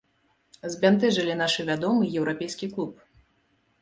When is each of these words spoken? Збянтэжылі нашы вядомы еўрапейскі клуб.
Збянтэжылі 0.75 1.35
нашы 1.43 1.67
вядомы 1.69 2.11
еўрапейскі 2.23 2.71
клуб. 2.77 2.91